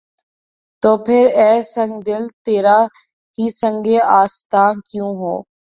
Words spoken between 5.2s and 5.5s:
ہو؟